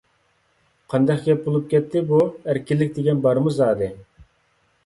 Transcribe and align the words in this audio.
قانداق 0.93 1.19
گەپ 1.27 1.43
بولۇپ 1.47 1.69
كەتتى 1.73 2.03
بۇ؟ 2.09 2.21
ئەركىنلىك 2.47 2.97
دېگەن 2.99 3.23
بارمۇ 3.27 3.55
زادى؟ 3.63 3.95